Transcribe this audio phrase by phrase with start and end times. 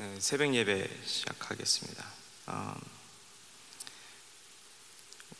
[0.00, 2.04] 네, 새벽 예배 시작하겠습니다.
[2.46, 2.80] 어,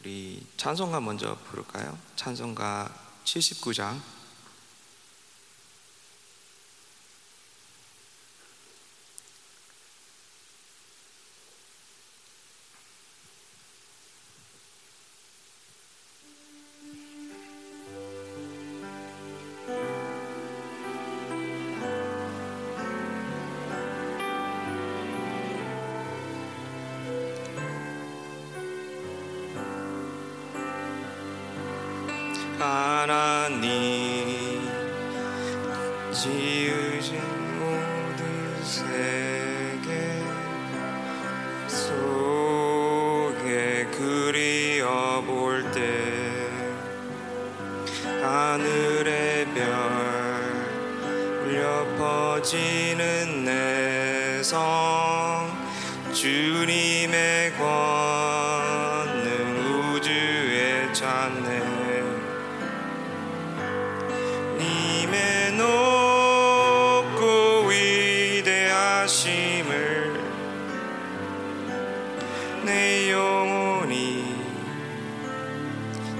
[0.00, 1.96] 우리 찬송가 먼저 부를까요?
[2.16, 2.92] 찬송가
[3.22, 4.00] 79장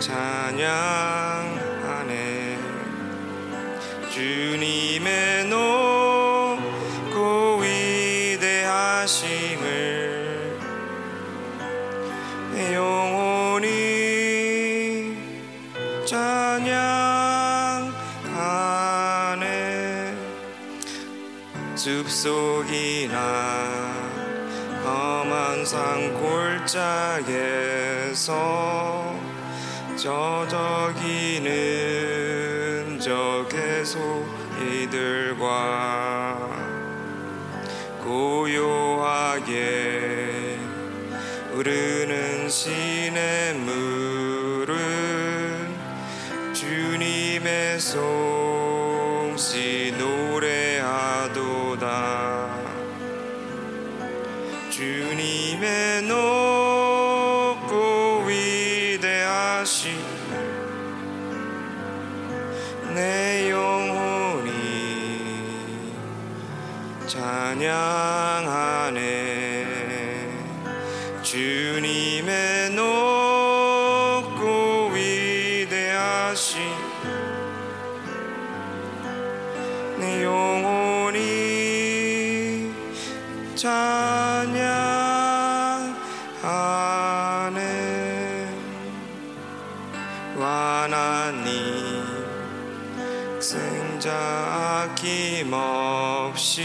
[0.01, 1.59] 찬양하네
[4.13, 6.59] 주님의 높고
[7.57, 8.59] 위대하심을
[12.53, 13.67] 내 영혼이
[16.07, 16.79] 찬양하네
[21.75, 23.19] 숲속이나
[24.85, 26.15] 험한 산
[26.69, 27.59] 골짜기에서
[30.09, 31.45] 저저기는
[32.99, 35.37] 적의 소리들과
[38.03, 39.51] 고요하게
[41.53, 43.19] 흐르는 시냇물은
[46.55, 48.18] 주님의 송
[79.99, 81.19] 내 영혼이
[83.57, 84.79] 찬양하네
[90.37, 91.51] 하나님
[93.41, 96.63] 생자 아낌없이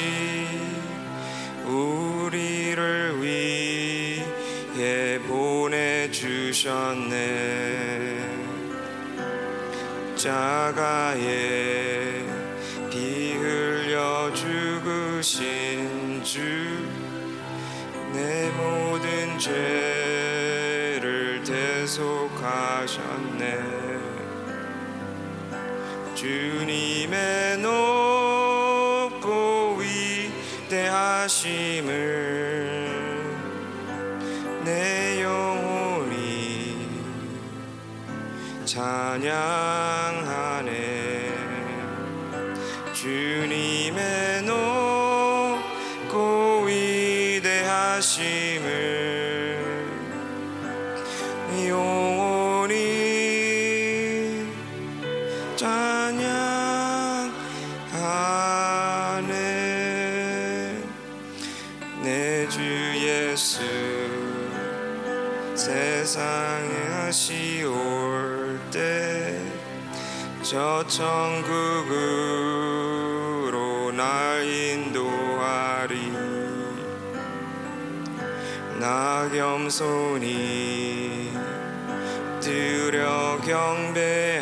[1.66, 4.24] 우리를 위해
[5.28, 6.54] 보내주셨네.
[10.16, 11.63] 자가에
[19.44, 23.44] 죄를 대속하셨네.
[26.16, 27.58] 주님의
[29.18, 29.82] 높고
[30.70, 31.92] 위대하심을
[34.64, 36.88] 내 영혼이
[38.64, 39.93] 찬양
[65.56, 69.54] 세상에 다시 올 때
[70.44, 71.54] 저 천국으로
[73.94, 76.12] 날 인도하리.
[78.78, 81.32] 나 겸손히
[82.42, 84.42] 드려 경배하며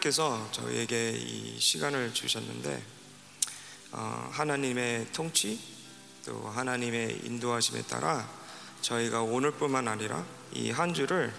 [0.00, 2.82] 하나님께서 저희에게 이 시간을 주셨는데
[3.92, 5.60] 어, 하나님의 통치
[6.24, 8.28] 또 하나님의 인도하심에 따라
[8.80, 11.32] 저희가 오늘뿐만 아니라 이 한 주를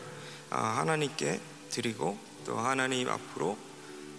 [0.50, 3.58] 아, 하나님께 드리고 또 하나님 앞으로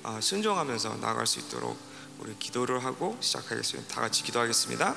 [0.03, 1.79] 아, 순종하면서 나갈 수 있도록
[2.19, 3.95] 우리 기도를 하고 시작하겠습니다.
[3.95, 4.95] 다 같이 기도하겠습니다.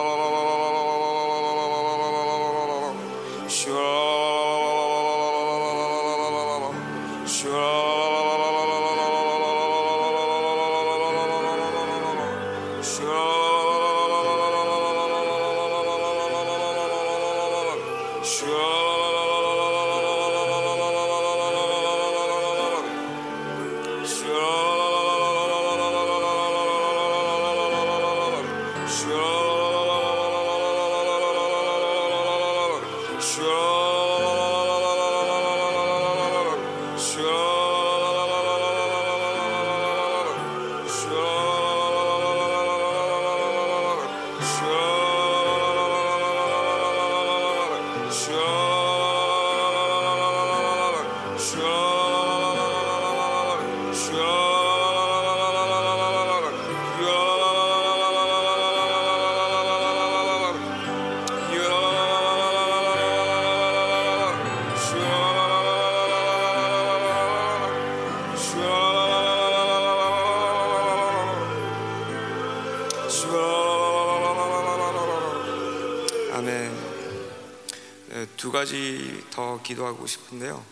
[78.52, 80.62] 두 가지 더 기도하고 싶은데요.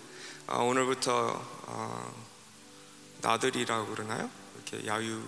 [0.48, 2.12] 아, 오늘부터 아,
[3.22, 4.28] 나들이라고 그러나요?
[4.54, 5.22] 이렇게 야유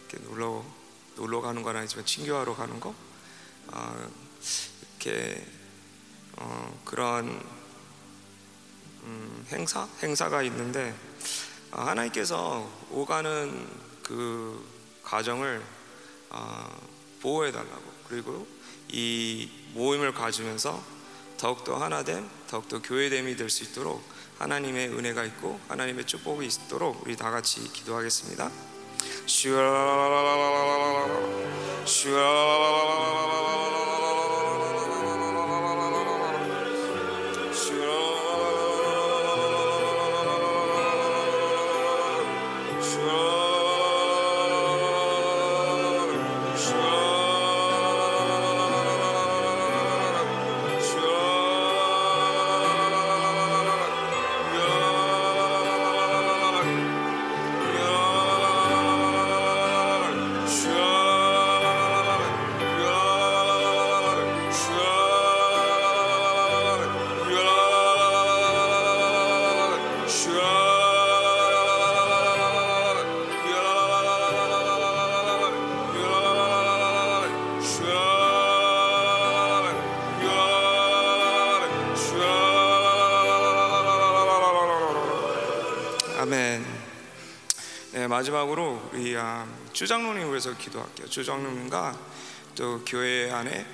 [0.00, 0.64] 이렇게 놀러
[1.14, 2.92] 놀러 가는 건 아니지만 친교하러 가는 거
[3.68, 4.08] 아,
[4.98, 5.46] 이렇게
[6.38, 7.40] 어, 그런
[9.04, 10.92] 음, 행사 행사가 있는데
[11.70, 13.70] 아, 하나님께서 오가는
[14.02, 14.60] 그
[15.04, 15.64] 가정을
[16.30, 16.68] 아,
[17.22, 18.44] 보호해 달라고 그리고
[18.88, 20.95] 이 모임을 가지면서
[21.36, 24.02] 더욱더 하나됨, 더욱더 교회됨이 될 수 있도록
[24.38, 28.50] 하나님의 은혜가 있고 하나님의 축복이 있도록 우리 다 같이 기도하겠습니다.
[33.66, 33.75] 아멘.
[88.16, 91.06] 마지막으로 우리 아, 주장로님 위해서 기도할게요.
[91.06, 91.98] 주장로님과
[92.54, 93.66] 또 교회 안에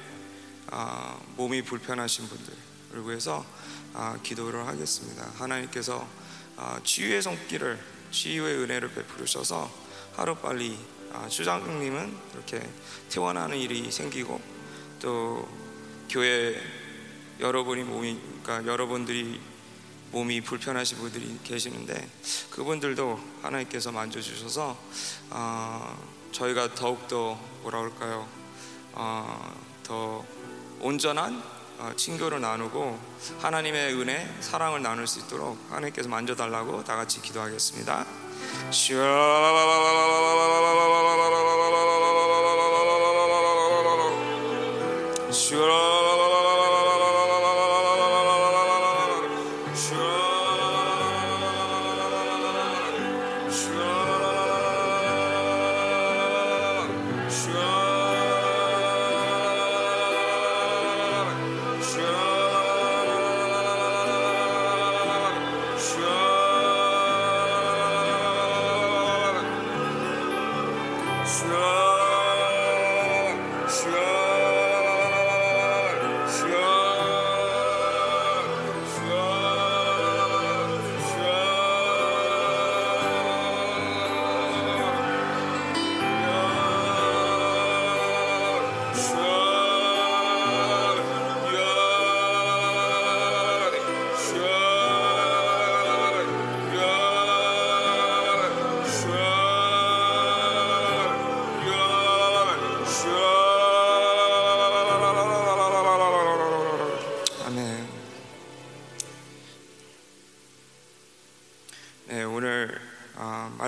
[0.66, 3.46] 아, 몸이 불편하신 분들을 위해서
[3.94, 5.30] 아, 기도를 하겠습니다.
[5.36, 6.08] 하나님께서
[6.56, 7.78] 아, 치유의 손길을
[8.10, 9.70] 치유의 은혜를 베푸셔서
[10.16, 10.76] 하루 빨리
[11.12, 12.68] 아, 주장로님은 이렇게
[13.10, 14.40] 퇴원하는 일이 생기고
[15.00, 15.48] 또
[16.10, 16.60] 교회
[17.38, 19.40] 여러분이 몸이 그러니까 여러분들이
[20.12, 22.08] 몸이 불편하신 분들이 계시는데
[22.50, 24.76] 그분들도 하나님께서 만져주셔서
[25.30, 28.28] 어, 저희가 더욱더 뭐라 그럴까요
[28.92, 30.24] 어, 더
[30.80, 31.42] 온전한
[31.78, 32.98] 어, 친교를 나누고
[33.40, 38.06] 하나님의 은혜 사랑을 나눌 수 있도록 하나님께서 만져달라고 다 같이 기도하겠습니다.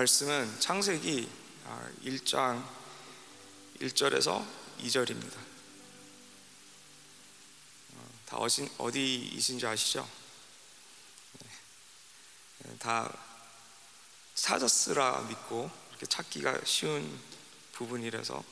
[0.05, 1.27] 말씀은 창세기
[2.03, 2.63] 1장
[3.79, 4.45] 1절에서
[4.81, 5.35] 2절입니다.
[8.27, 10.07] 다 어신, 어디이신지 아시죠?
[12.59, 12.77] 네.
[12.77, 13.11] 다
[14.35, 17.19] 찾았으라 믿고 이렇게 찾기가 쉬운
[17.71, 18.43] 부분이라서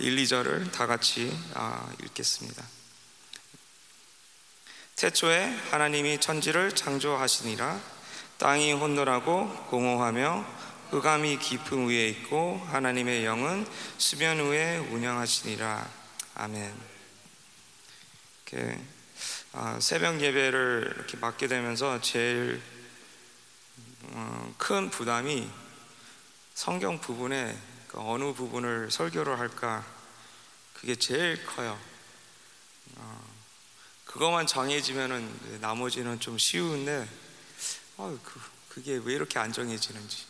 [0.00, 2.66] 1, 2절을 다 같이 아, 읽겠습니다.
[4.96, 7.95] 태초에 하나님이 천지를 창조하시니라
[8.38, 10.44] 땅이 혼돈하고 공허하며
[10.90, 13.66] 흑암이 깊은 위에 있고 하나님의 영은
[13.98, 15.88] 수면 위에 운영하시니라
[16.34, 16.74] 아멘.
[18.44, 18.78] 이렇게
[19.52, 22.60] 아, 새벽 예배를 이렇게 맡게 되면서 제일
[24.02, 25.50] 어, 큰 부담이
[26.54, 27.56] 성경 부분에
[27.88, 29.84] 그 어느 부분을 설교를 할까
[30.74, 31.78] 그게 제일 커요.
[32.96, 33.24] 어,
[34.04, 37.08] 그것만 정해지면은 나머지는 좀 쉬운데
[37.96, 40.24] 어, 그, 그게 왜 이렇게 안 정해지는지.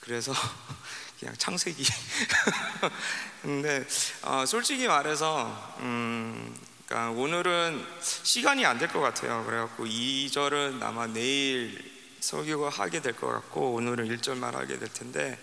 [0.00, 0.32] 그래서
[1.18, 1.84] 그냥 창세기.
[3.42, 3.86] 근데
[4.22, 6.56] 어, 솔직히 말해서 음,
[6.86, 9.44] 그러니까 오늘은 시간이 안 될 것 같아요.
[9.46, 15.38] 그래갖고 2절은 아마 내일 설교가 하게 될 것 같고 오늘은 1절만 하게 될 텐데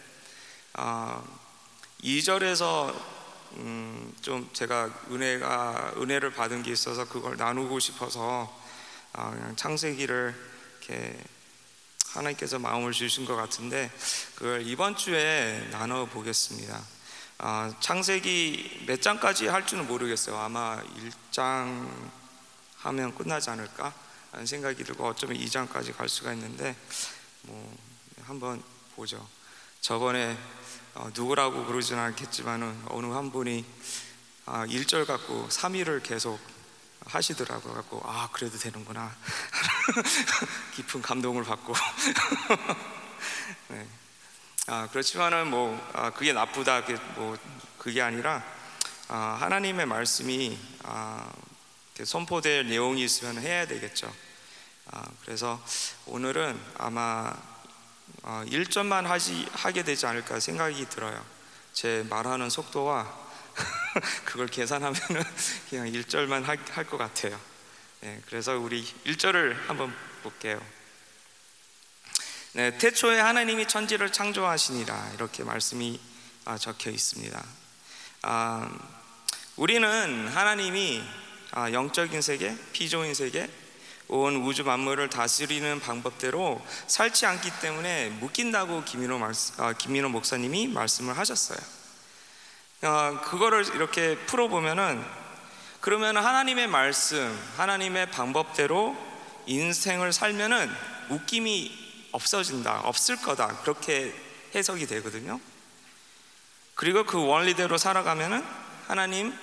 [0.74, 1.24] 어,
[2.04, 3.20] 2절에서
[3.54, 8.56] 음, 좀 제가 은혜가 은혜를 받은 게 있어서 그걸 나누고 싶어서
[9.14, 10.36] 아, 그냥 창세기를
[10.82, 11.18] 이렇게
[12.14, 13.92] 하나님께서 마음을 주신 것 같은데
[14.36, 16.82] 그걸 이번 주에 나눠 보겠습니다.
[17.40, 20.38] 아, 창세기 몇 장까지 할 줄은 모르겠어요.
[20.38, 20.82] 아마
[21.32, 21.90] 1장
[22.80, 23.94] 하면 끝나지 않을까
[24.32, 26.76] 하는 생각이 들고 어쩌면 2장까지 갈 수가 있는데
[27.44, 27.78] 뭐
[28.24, 28.62] 한번
[28.96, 29.26] 보죠.
[29.82, 30.38] 저번에
[30.96, 33.64] 어, 누구라고 그러지는 않겠지만은 어느 한 분이
[34.46, 36.40] 아, 1절 갖고 3일을 계속
[37.06, 37.74] 하시더라고요.
[37.74, 39.16] 갖고 아 그래도 되는구나
[40.76, 41.74] 깊은 감동을 받고
[43.70, 43.88] 네.
[44.68, 46.84] 아, 그렇지만은 뭐 아, 그게 나쁘다
[47.16, 47.38] 뭐
[47.78, 48.44] 그게 아니라
[49.08, 51.32] 아, 하나님의 말씀이 아,
[52.04, 54.14] 선포될 내용이 있으면 해야 되겠죠.
[54.92, 55.60] 아, 그래서
[56.06, 57.34] 오늘은 아마
[58.24, 61.24] 어, 1점만 하지, 하게 되지 않을까 생각이 들어요.
[61.74, 63.29] 제 말하는 속도와
[64.26, 65.24] 그걸 계산하면은
[65.70, 67.40] 그냥 1절만 할 것 같아요.
[68.02, 70.62] 네, 그래서 우리 1절을 한번 볼게요.
[72.54, 76.00] 네, 태초에 하나님이 천지를 창조하시니라 이렇게 말씀이
[76.46, 77.46] 아, 적혀 있습니다.
[78.24, 78.70] 아,
[79.56, 81.04] 우리는 하나님이
[81.52, 83.50] 아, 영적인 세계, 피조인 세계,
[84.08, 91.18] 온 우주 만물을 다스리는 방법대로 살지 않기 때문에 묶인다고 김민호, 말씀, 아, 김민호 목사님이 말씀을
[91.18, 91.60] 하셨어요.
[92.82, 95.04] 아, 그거를 이렇게 풀어보면은
[95.82, 98.96] 그러면 하나님의 말씀, 하나님의 방법대로
[99.48, 100.74] 인생을 살면은
[101.10, 104.14] 묶임이 없어진다, 없을 거다 그렇게
[104.56, 105.40] 해석이 되거든요.
[106.76, 108.46] 그리고 그 원리대로 살아가면은
[108.88, 109.38] 하나님,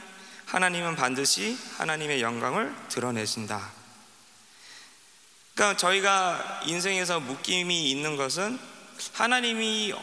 [0.47, 3.71] 하나님은 반드시 하나님의 영광을 드러내신다.
[5.55, 8.59] 그러니까 저희가 인생에서 묶임이 있는 것은
[9.13, 9.95] 하나님이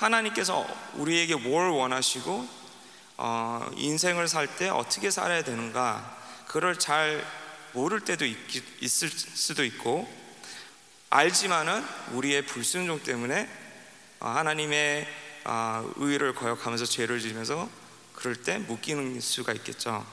[0.00, 2.48] 하나님께서 우리에게 뭘 원하시고
[3.18, 7.24] 어, 인생을 살 때 어떻게 살아야 되는가 그걸 잘
[7.72, 8.36] 모를 때도 있,
[8.82, 10.10] 있을 수도 있고
[11.10, 13.48] 알지만은 우리의 불순종 때문에
[14.20, 15.06] 어, 하나님의
[15.44, 17.68] 어, 의를 거역하면서 죄를 지면서
[18.14, 20.06] 그럴 때 묶이는 수가 있겠죠.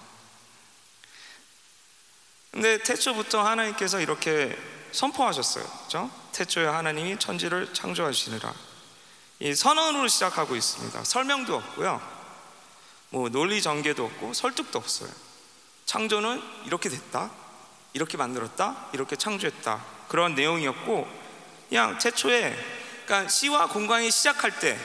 [2.51, 4.57] 근데 태초부터 하나님께서 이렇게
[4.91, 5.63] 선포하셨어요.
[5.65, 6.11] 그렇죠?
[6.33, 8.66] 태초에 하나님이 천지를 창조하시느라.
[9.39, 11.03] 이 선언으로 시작하고 있습니다.
[11.03, 12.01] 설명도 없고요.
[13.09, 15.09] 뭐 논리 전개도 없고 설득도 없어요.
[15.85, 17.31] 창조는 이렇게 됐다.
[17.93, 18.87] 이렇게 만들었다.
[18.93, 19.83] 이렇게 창조했다.
[20.07, 21.07] 그런 내용이었고
[21.69, 22.55] 그냥 태초에
[23.05, 24.77] 그러니까 시와 공간이 시작할 때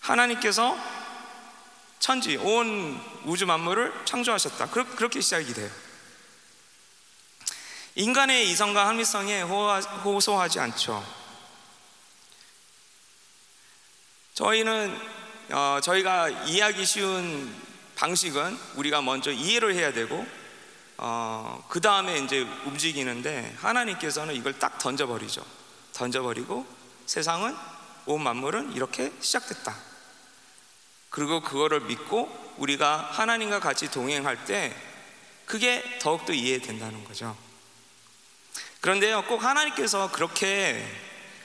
[0.00, 0.76] 하나님께서
[1.98, 4.70] 천지, 온 우주 만물을 창조하셨다.
[4.70, 5.70] 그렇게 시작이 돼요.
[7.94, 11.19] 인간의 이성과 합리성에 호소하지 않죠.
[14.40, 14.98] 저희는
[15.50, 17.54] 어, 저희가 이해하기 쉬운
[17.94, 20.26] 방식은 우리가 먼저 이해를 해야 되고
[20.96, 25.44] 어, 그 다음에 이제 움직이는데 하나님께서는 이걸 딱 던져버리죠.
[25.92, 26.66] 던져버리고
[27.04, 27.54] 세상은
[28.06, 29.76] 온 만물은 이렇게 시작됐다.
[31.10, 34.74] 그리고 그거를 믿고 우리가 하나님과 같이 동행할 때
[35.44, 37.36] 그게 더욱더 이해된다는 거죠.
[38.80, 40.82] 그런데요, 꼭 하나님께서 그렇게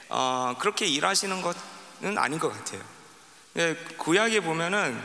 [0.08, 1.75] 어, 그렇게 일하시는 것은
[2.16, 2.82] 아닌 것 같아요.
[3.56, 5.00] 예, 구약에 보면은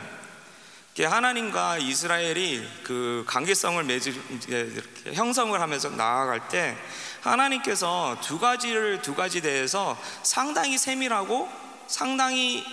[1.00, 4.82] 하나님과 이스라엘이 그 관계성을 맺을
[5.14, 6.76] 형성을 하면서 나아갈 때
[7.22, 11.48] 하나님께서 두 가지를 두 가지 대해서 상당히 세밀하고
[11.86, 12.64] 상당히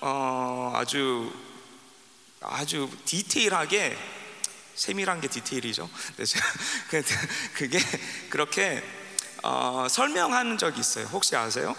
[0.00, 1.32] 어 아주
[2.42, 3.96] 아주 디테일하게
[4.74, 5.88] 세밀한 게 디테일이죠.
[7.54, 7.78] 그게
[8.28, 8.82] 그렇게
[9.42, 11.06] 어, 설명하는 적이 있어요.
[11.06, 11.76] 혹시 아세요?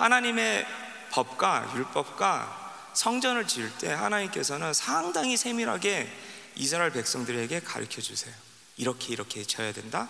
[0.00, 0.66] 하나님의
[1.10, 6.10] 법과 율법과 성전을 지을 때 하나님께서는 상당히 세밀하게
[6.56, 8.34] 이스라엘 백성들에게 가르쳐 주세요.
[8.78, 10.08] 이렇게 이렇게 쳐야 된다.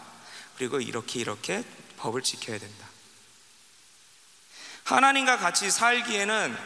[0.57, 1.65] 그리고 이렇게 이렇게
[1.97, 2.87] 법을 지켜야 된다.
[4.85, 6.57] 하나님과 같이 살기에는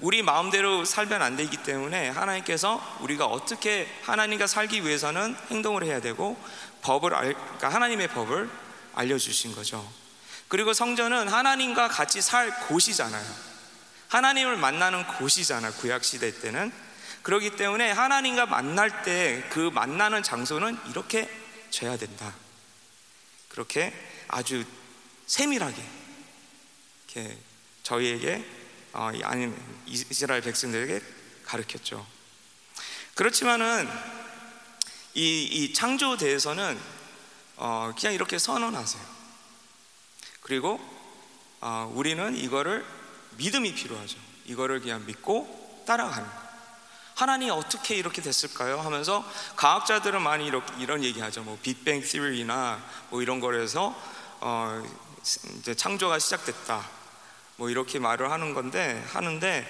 [0.00, 6.36] 우리 마음대로 살면 안 되기 때문에 하나님께서 우리가 어떻게 하나님과 살기 위해서는 행동을 해야 되고
[6.82, 8.50] 법을 알, 그러니까 하나님의 법을
[8.94, 9.88] 알려주신 거죠.
[10.48, 13.46] 그리고 성전은 하나님과 같이 살 곳이잖아요.
[14.08, 15.72] 하나님을 만나는 곳이잖아요.
[15.74, 16.72] 구약 시대 때는
[17.22, 21.28] 그렇기 때문에 하나님과 만날 때 그 만나는 장소는 이렇게
[21.70, 22.32] 져야 된다.
[23.48, 23.92] 그렇게
[24.28, 24.64] 아주
[25.26, 25.82] 세밀하게
[27.14, 27.38] 이렇게
[27.82, 28.44] 저희에게
[28.92, 29.52] 어, 아니
[29.86, 31.00] 이스라엘 백성들에게
[31.44, 32.06] 가르쳤죠.
[33.14, 33.88] 그렇지만은
[35.14, 36.78] 이, 이 창조에 대해서는
[37.56, 39.15] 어, 그냥 이렇게 선언하세요.
[40.46, 40.78] 그리고
[41.60, 42.86] 어, 우리는 이거를
[43.36, 44.16] 믿음이 필요하죠.
[44.44, 46.46] 이거를 그냥 믿고 따라가는 거.
[47.16, 48.78] 하나님 어떻게 이렇게 됐을까요?
[48.78, 51.42] 하면서 과학자들은 많이 이렇게, 이런 얘기하죠.
[51.42, 53.92] 뭐 빅뱅 시리나 뭐 이런 거에서
[54.40, 54.84] 어,
[55.58, 56.88] 이제 창조가 시작됐다.
[57.56, 59.68] 뭐 이렇게 말을 하는 건데 하는데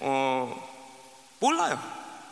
[0.00, 1.80] 어, 몰라요.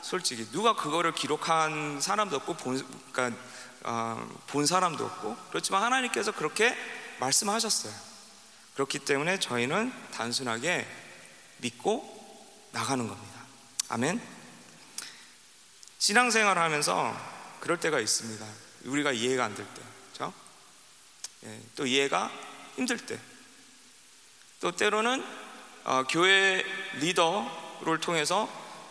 [0.02, 3.42] 솔직히 누가 그거를 기록한 사람도 없고 본, 그러니까
[3.84, 6.76] 어, 본 사람도 없고 그렇지만 하나님께서 그렇게
[7.20, 7.92] 말씀하셨어요.
[8.74, 10.87] 그렇기 때문에 저희는 단순하게
[11.59, 12.16] 믿고
[12.72, 13.40] 나가는 겁니다.
[13.88, 14.20] 아멘.
[15.98, 17.16] 신앙생활을 하면서
[17.61, 18.46] 그럴 때가 있습니다.
[18.85, 20.33] 우리가 이해가 안 될 때, 그렇죠?
[21.44, 22.31] 예, 또 이해가
[22.76, 23.18] 힘들 때,
[24.61, 25.24] 또 때로는
[25.85, 26.64] 어, 교회
[27.00, 28.48] 리더를 통해서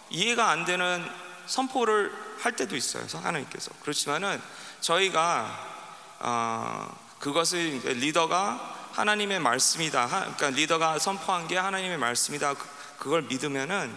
[0.09, 1.05] 이해가 안 되는
[1.45, 3.05] 선포를 할 때도 있어요.
[3.21, 4.41] 하나님께서 그렇지만은
[4.81, 5.75] 저희가
[6.19, 10.07] 어, 그것을 리더가 하나님의 말씀이다.
[10.07, 12.55] 그러니까 리더가 선포한 게 하나님의 말씀이다.
[12.55, 13.95] 그, 그걸 믿으면은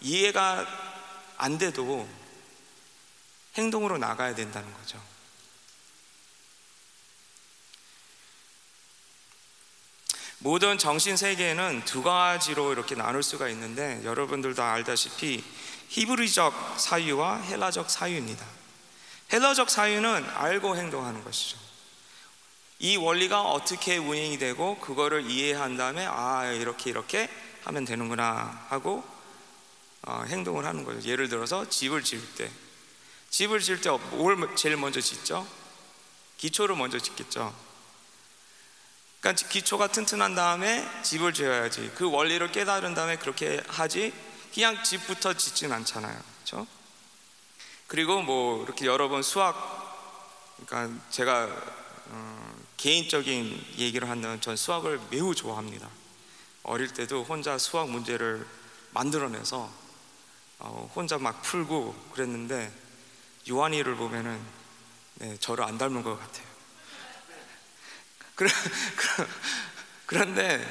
[0.00, 0.66] 이해가
[1.38, 2.08] 안 돼도
[3.56, 5.00] 행동으로 나가야 된다는 거죠.
[10.38, 15.42] 모든 정신 세계에는 두 가지로 이렇게 나눌 수가 있는데 여러분들도 알다시피
[15.88, 18.44] 히브리적 사유와 헬라적 사유입니다.
[19.32, 21.63] 헬라적 사유는 알고 행동하는 것이죠.
[22.78, 27.28] 이 원리가 어떻게 운행이 되고 그거를 이해한 다음에 아 이렇게 이렇게
[27.64, 29.04] 하면 되는구나 하고
[30.02, 31.00] 어, 행동을 하는 거예요.
[31.02, 32.50] 예를 들어서 집을 지을 때
[33.30, 35.46] 집을 지을 때 뭘 제일 먼저 짓죠?
[36.36, 37.54] 기초를 먼저 짓겠죠.
[39.20, 41.92] 그러니까 기초가 튼튼한 다음에 집을 지어야지.
[41.94, 44.12] 그 원리를 깨달은 다음에 그렇게 하지.
[44.52, 46.20] 그냥 집부터 짓진 않잖아요.
[46.44, 46.66] 그렇죠?
[47.86, 49.54] 그리고 뭐 이렇게 여러 번 수학
[50.66, 51.48] 그러니까 제가
[52.10, 55.88] 어, 개인적인 얘기를 한다면 전 수학을 매우 좋아합니다.
[56.62, 58.46] 어릴 때도 혼자 수학 문제를
[58.92, 59.70] 만들어내서
[60.60, 62.72] 어, 혼자 막 풀고 그랬는데
[63.48, 64.40] 요한이를 보면은
[65.16, 66.46] 네, 저를 안 닮은 것 같아요.
[70.06, 70.64] 그런데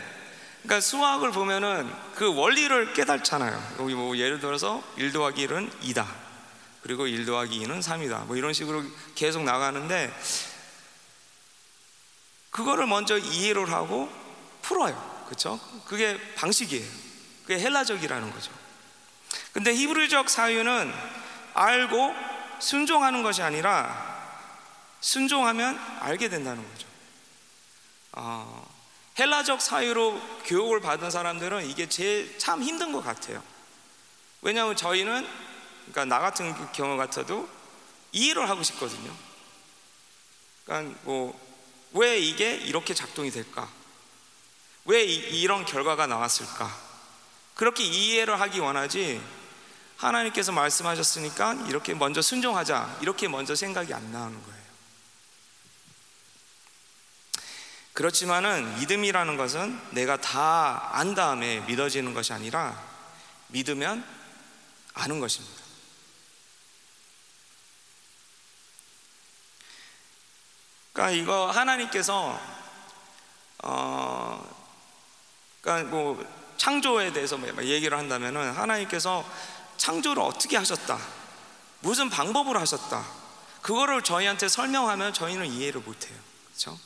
[0.63, 3.75] 그러니까 수학을 보면은 그 원리를 깨닫잖아요.
[3.79, 6.07] 여기 뭐 예를 들어서 1 더하기 1은 2다.
[6.81, 8.25] 그리고 1 더하기 2는 3이다.
[8.25, 8.83] 뭐 이런 식으로
[9.15, 10.13] 계속 나가는데
[12.53, 14.09] 그거를 먼저 이해를 하고
[14.61, 15.25] 풀어요.
[15.25, 15.59] 그렇죠?
[15.85, 16.87] 그게 방식이에요.
[17.41, 18.51] 그게 헬라적이라는 거죠.
[19.51, 20.93] 근데 히브리적 사유는
[21.55, 22.13] 알고
[22.59, 24.13] 순종하는 것이 아니라
[25.01, 26.87] 순종하면 알게 된다는 거죠.
[28.13, 28.71] 어,
[29.17, 33.43] 헬라적 사유로 교육을 받은 사람들은 이게 제일 참 힘든 것 같아요.
[34.43, 35.27] 왜냐하면 저희는
[35.91, 37.49] 그러니까 나 같은 경우 같아도
[38.11, 39.11] 이해를 하고 싶거든요.
[40.65, 41.42] 그러니까 뭐
[41.93, 43.69] 왜 이게 이렇게 작동이 될까?
[44.85, 46.93] 왜 이, 런 결과가 나왔을까?
[47.55, 49.21] 그렇게 이해를 하기 원하지
[49.97, 54.63] 하나님께서 말씀하셨으니까 이렇게 먼저 순종하자 이렇게 먼저 생각이 안 나오는 거예요.
[57.93, 62.79] 그렇지만은 믿음이라는 것은 내가 다 안 다음에 믿어지는 것이 아니라
[63.47, 64.03] 믿으면
[64.93, 65.62] 아는 것입니다.
[70.93, 72.39] 그러니까 이거 하나님께서
[73.63, 74.55] 어
[75.61, 76.23] 그러니까 뭐
[76.57, 79.25] 창조에 대해서 뭐 얘기를 한다면은 하나님께서
[79.77, 80.99] 창조를 어떻게 하셨다.
[81.79, 83.05] 무슨 방법으로 하셨다.
[83.61, 86.17] 그거를 저희한테 설명하면 저희는 이해를 못해요.
[86.45, 86.79] 그렇죠?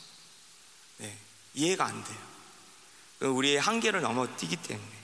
[0.98, 1.16] 네,
[1.54, 3.30] 이해가 안 돼요.
[3.32, 4.97] 우리의 한계를 넘어뛰기 때문에.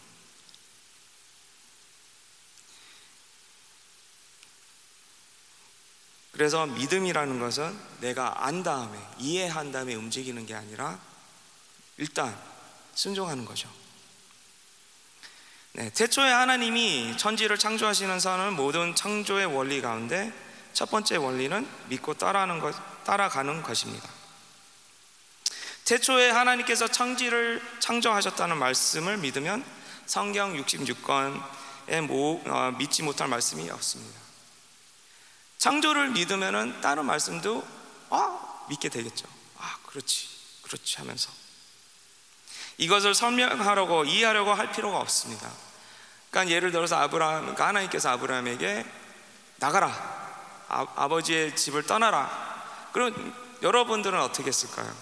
[6.35, 10.99] 그래서 믿음이라는 것은 내가 안 다음에 이해한 다음에 움직이는 게 아니라
[11.97, 12.37] 일단
[12.95, 13.69] 순종하는 거죠.
[15.75, 20.33] 네, 태초에 하나님이 천지를 창조하시는 선은 모든 창조의 원리 가운데
[20.73, 24.09] 첫 번째 원리는 믿고 따라하는 것, 따라가는 것입니다.
[25.85, 29.65] 태초에 하나님께서 천지를 창조하셨다는 말씀을 믿으면
[30.07, 34.24] 성경 66권에 모, 어, 믿지 못할 말씀이 없습니다.
[35.65, 37.67] 창조를 믿으면은 다른 말씀도
[38.11, 39.27] 아 믿게 되겠죠.
[39.57, 40.29] 아 그렇지,
[40.61, 41.31] 그렇지 하면서
[42.77, 45.51] 이것을 설명하려고 이해하려고 할 필요가 없습니다.
[46.29, 48.85] 그러니까 예를 들어서 아브라함, 하나님께서 아브라함에게
[49.57, 49.89] 나가라,
[50.69, 52.91] 아, 버지의 집을 떠나라.
[52.93, 54.95] 그럼 여러분들은 어떻게 했을까요?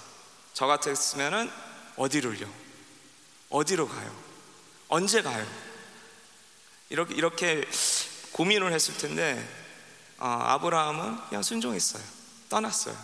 [0.55, 1.51] 저 같았으면은
[1.97, 2.49] 어디를요?
[3.51, 4.17] 어디로 가요?
[4.87, 5.45] 언제 가요?
[6.89, 7.69] 이렇게 이렇게
[8.31, 9.62] 고민을 했을 텐데 어,
[10.27, 12.03] 아브라함은 그냥 순종했어요.
[12.49, 12.97] 떠났어요.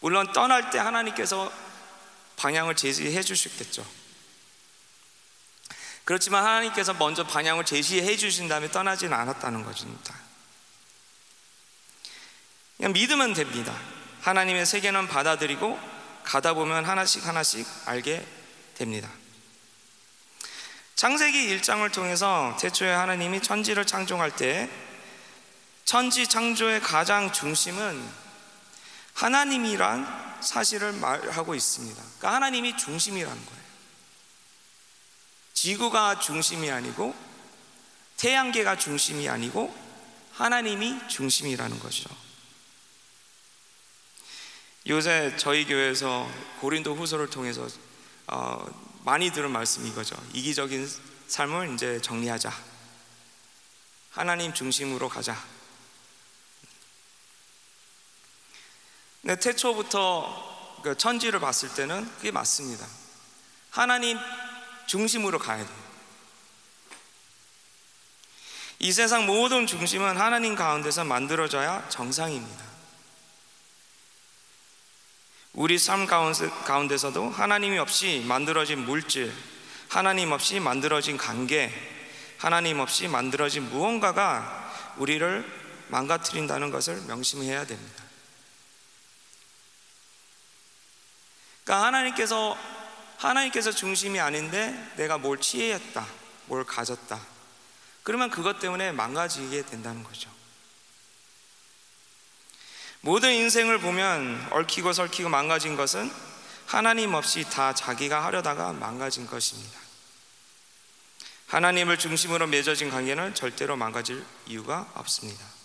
[0.00, 1.52] 물론 떠날 때 하나님께서
[2.36, 3.86] 방향을 제시해 주셨겠죠.
[6.04, 10.14] 그렇지만 하나님께서 먼저 방향을 제시해 주신 다음에 떠나지는 않았다는 것입니다.
[12.76, 13.74] 그냥 믿으면 됩니다.
[14.20, 15.78] 하나님의 세계는 받아들이고
[16.24, 18.24] 가다 보면 하나씩 하나씩 알게
[18.74, 19.08] 됩니다.
[20.94, 24.70] 창세기 1장을 통해서 태초에 하나님이 천지를 창조할 때
[25.86, 28.26] 천지 창조의 가장 중심은
[29.14, 32.02] 하나님이란 사실을 말하고 있습니다.
[32.02, 33.62] 그러니까 하나님이 중심이라는 거예요.
[35.54, 37.14] 지구가 중심이 아니고
[38.16, 39.74] 태양계가 중심이 아니고
[40.32, 42.10] 하나님이 중심이라는 것이죠.
[44.88, 46.28] 요새 저희 교회에서
[46.60, 47.66] 고린도 후서를 통해서
[48.26, 48.66] 어,
[49.04, 50.16] 많이 들은 말씀이 이거죠.
[50.32, 50.90] 이기적인
[51.28, 52.52] 삶을 이제 정리하자.
[54.10, 55.55] 하나님 중심으로 가자.
[59.22, 62.86] 근 네, 태초부터 그 천지를 봤을 때는 그게 맞습니다.
[63.70, 64.18] 하나님
[64.86, 65.86] 중심으로 가야 돼요.
[68.78, 72.64] 이 세상 모든 중심은 하나님 가운데서 만들어져야 정상입니다.
[75.54, 79.32] 우리 삶 가운데서도 하나님이 없이 만들어진 물질,
[79.88, 81.72] 하나님 없이 만들어진 관계,
[82.38, 85.44] 하나님 없이 만들어진 무언가가 우리를
[85.88, 88.05] 망가뜨린다는 것을 명심해야 됩니다.
[91.66, 92.56] 그러니까 하나님께서
[93.18, 96.06] 하나님께서 중심이 아닌데 내가 뭘 취했다,
[96.46, 97.20] 뭘 가졌다.
[98.04, 100.30] 그러면 그것 때문에 망가지게 된다는 거죠.
[103.00, 106.10] 모든 인생을 보면 얽히고 설키고 망가진 것은
[106.66, 109.80] 하나님 없이 다 자기가 하려다가 망가진 것입니다.
[111.48, 115.55] 하나님을 중심으로 맺어진 관계는 절대로 망가질 이유가 없습니다.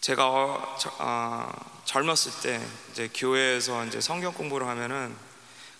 [0.00, 5.16] 제가 어, 저, 어, 젊었을 때 이제 교회에서 이제 성경 공부를 하면은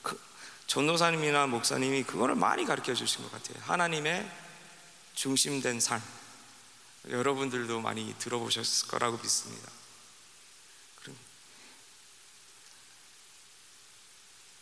[0.03, 0.19] 그
[0.67, 3.63] 전도사님이나 목사님이 그거를 많이 가르쳐 주신 것 같아요.
[3.67, 4.29] 하나님의
[5.15, 6.03] 중심된 삶.
[7.09, 9.71] 여러분들도 많이 들어보셨을 거라고 믿습니다.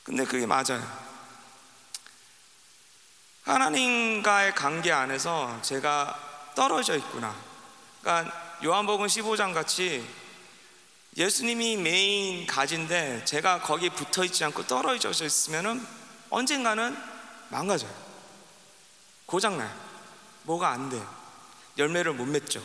[0.04, 0.86] 근데 그게 맞아요.
[3.44, 7.34] 하나님과의 관계 안에서 제가 떨어져 있구나.
[8.02, 10.02] 그러니까 요한복음 15장 같이
[11.18, 15.86] 예수님이 메인 가지인데 제가 거기 붙어 있지 않고 떨어져 있으면
[16.30, 16.96] 언젠가는
[17.50, 17.94] 망가져요.
[19.26, 19.70] 고장나요.
[20.44, 21.06] 뭐가 안 돼요.
[21.76, 22.62] 열매를 못 맺죠.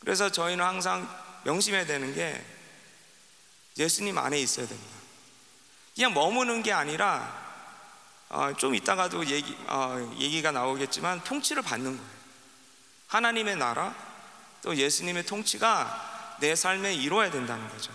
[0.00, 1.06] 그래서 저희는 항상
[1.44, 2.42] 명심해야 되는 게
[3.76, 4.96] 예수님 안에 있어야 됩니다.
[5.94, 7.42] 그냥 머무는 게 아니라
[8.30, 12.21] 어, 좀 이따가도 얘기, 어, 얘기가 나오겠지만 통치를 받는 거예요.
[13.12, 13.94] 하나님의 나라
[14.62, 17.92] 또 예수님의 통치가 내 삶에 이루어야 된다는 거죠.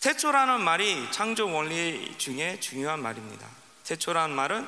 [0.00, 3.46] 태초라는 말이 창조 원리 중에 중요한 말입니다.
[3.84, 4.66] 태초라는 말은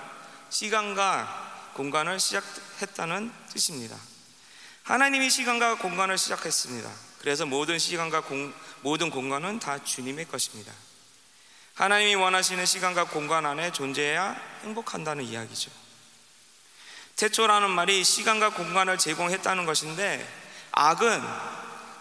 [0.49, 3.99] 시간과 공간을 시작했다는 뜻입니다.
[4.85, 6.89] 하나님이 시간과 공간을 시작했습니다.
[7.19, 10.73] 그래서 모든 시간과 공, 모든 공간은 다 주님의 것입니다.
[11.75, 15.82] 하나님이 원하시는 시간과 공간 안에 존재해야 행복한다는 이야기죠.
[17.17, 20.27] 태초라는 말이 시간과 공간을 제공했다는 것인데
[20.73, 21.23] 악은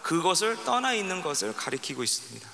[0.04, 2.50] 그것을 떠나 있는 것을 가리키고 있습니다.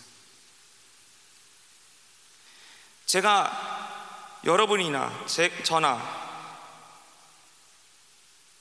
[3.06, 6.28] 제가 여러분이나 제, 저나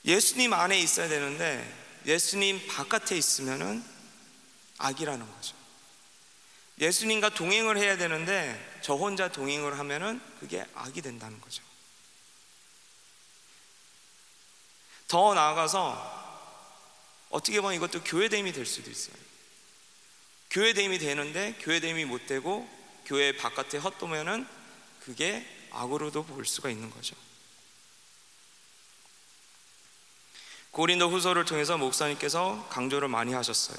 [0.04, 3.84] 예수님 안에 있어야 되는데 예수님 바깥에 있으면은
[4.78, 5.56] 악이라는 거죠.
[6.78, 11.62] 예수님과 동행을 해야 되는데 저 혼자 동행을 하면은 그게 악이 된다는 거죠.
[15.08, 16.14] 더 나아가서
[17.30, 19.16] 어떻게 보면 이것도 교회됨이 될 수도 있어요.
[20.50, 22.68] 교회됨이 되는데 교회됨이 못 되고
[23.04, 24.46] 교회 바깥에 헛도면은
[25.00, 27.14] 그게 악으로도 볼 수가 있는 거죠.
[30.70, 33.78] 고린도 후서를 통해서 목사님께서 강조를 많이 하셨어요.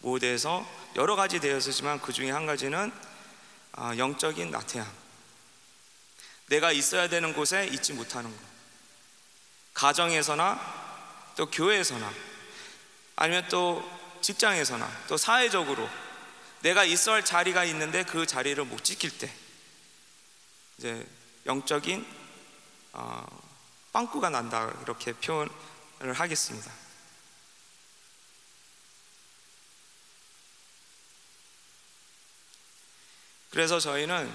[0.00, 2.92] 모대에서 여러 가지 되었지만 그 중에 한 가지는
[3.72, 4.86] 아, 영적인 나태함.
[6.48, 8.51] 내가 있어야 되는 곳에 있지 못하는 것.
[9.74, 12.12] 가정에서나 또 교회에서나
[13.16, 13.88] 아니면 또
[14.20, 15.88] 직장에서나 또 사회적으로
[16.60, 19.32] 내가 있어야 할 자리가 있는데 그 자리를 못 지킬 때
[20.78, 21.06] 이제
[21.46, 22.06] 영적인
[22.92, 23.26] 어,
[23.92, 25.50] 빵꾸가 난다 이렇게 표현을
[26.14, 26.70] 하겠습니다.
[33.50, 34.32] 그래서 저희는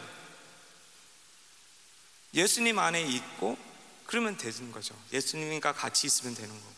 [2.33, 3.57] 예수님 안에 있고
[4.07, 4.95] 그러면 되는 거죠.
[5.13, 6.77] 예수님과 같이 있으면 되는 거고.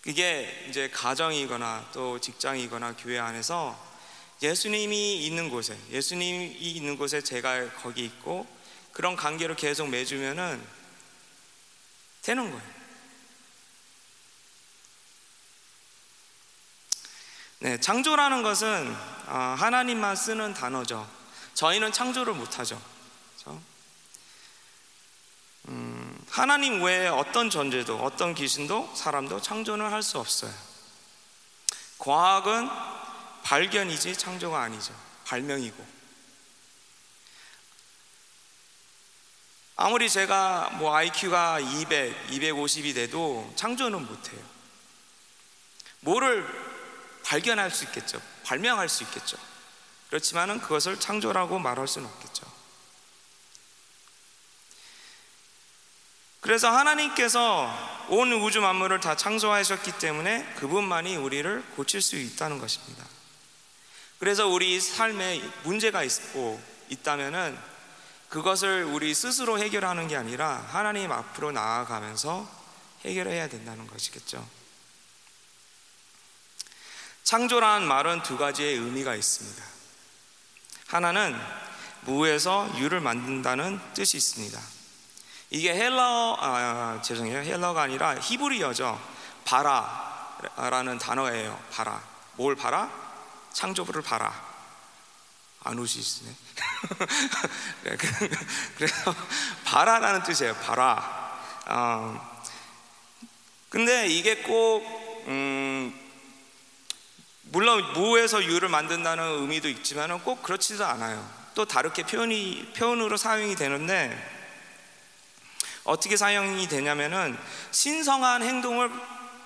[0.00, 3.76] 그게 이제 가정이거나 또 직장이거나 교회 안에서
[4.42, 8.46] 예수님이 있는 곳에, 예수님이 있는 곳에 제가 거기 있고
[8.92, 10.64] 그런 관계를 계속 맺으면은
[12.22, 12.76] 되는 거예요.
[17.58, 18.94] 네, 창조라는 것은
[19.26, 21.10] 아, 하나님만 쓰는 단어죠.
[21.54, 22.80] 저희는 창조를 못하죠.
[23.34, 23.75] 그렇죠?
[26.26, 30.52] 음, 하나님 외에 어떤 존재도 어떤 귀신도 사람도 창조는 할 수 없어요.
[31.98, 32.68] 과학은
[33.42, 34.94] 발견이지 창조가 아니죠.
[35.24, 35.86] 발명이고.
[39.76, 44.42] 아무리 제가 뭐 IQ가 200, 250이 돼도 창조는 못해요.
[46.00, 46.46] 뭐를
[47.24, 48.20] 발견할 수 있겠죠.
[48.44, 49.36] 발명할 수 있겠죠.
[50.08, 52.55] 그렇지만은 그것을 창조라고 말할 수는 없겠죠.
[56.46, 63.04] 그래서 하나님께서 온 우주 만물을 다 창조하셨기 때문에 그분만이 우리를 고칠 수 있다는 것입니다.
[64.20, 67.58] 그래서 우리 삶에 문제가 있고 있다면은
[68.28, 72.48] 그것을 우리 스스로 해결하는 게 아니라 하나님 앞으로 나아가면서
[73.04, 74.48] 해결해야 된다는 것이겠죠.
[77.24, 79.64] 창조라는 말은 두 가지의 의미가 있습니다.
[80.86, 81.36] 하나는
[82.02, 84.75] 무에서 유를 만든다는 뜻이 있습니다.
[85.50, 89.00] 이게 헬러 아, 죄송해요 헬러가 아니라 히브리어죠.
[89.44, 91.60] 바라라는 단어예요.
[91.72, 92.02] 바라.
[92.34, 92.90] 뭘 바라?
[93.52, 94.32] 창조부를 바라.
[95.60, 96.30] 안 우시시네.
[98.76, 99.14] 그래서
[99.64, 100.54] 바라라는 뜻이에요.
[100.56, 101.38] 바라.
[101.66, 102.42] 어,
[103.68, 104.84] 근데 이게 꼭
[105.26, 105.92] 음,
[107.42, 111.28] 물론 무에서 유를 만든다는 의미도 있지만 꼭 그렇지도 않아요.
[111.54, 114.35] 또 다르게 표현이 표현으로 사용이 되는데
[115.86, 117.38] 어떻게 사용이 되냐면은
[117.70, 118.90] 신성한 행동을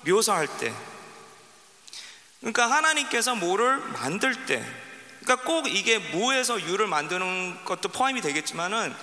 [0.06, 0.72] 묘사할 때
[2.40, 4.64] 그러니까 하나님께서 뭐를 만들 때
[5.20, 8.94] 그러니까 꼭 이게 무에서 유를 만드는 것도 포함이 되겠지만은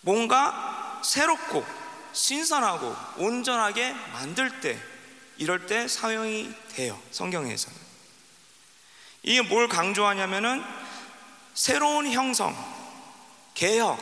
[0.00, 1.64] 뭔가 새롭고
[2.12, 4.78] 신선하고 온전하게 만들 때
[5.36, 7.00] 이럴 때 사용이 돼요.
[7.12, 7.78] 성경에서는.
[9.22, 10.64] 이게 뭘 강조하냐면은
[11.54, 12.56] 새로운 형성,
[13.54, 13.98] 개혁,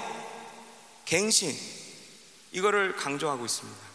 [1.05, 1.76] 갱신
[2.57, 3.87] 이거를 강조하고 있습니다.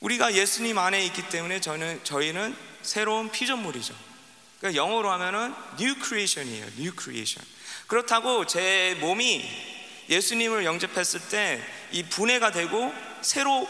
[0.00, 3.94] 우리가 예수님 안에 있기 때문에 저는 저희는 새로운 피조물이죠.
[4.60, 6.66] 그러니까 영어로 하면은 new creation이에요.
[6.78, 7.44] new creation.
[7.86, 9.48] 그렇다고 제 몸이
[10.08, 13.66] 예수님을 영접했을 때 이 분해가 되고 새로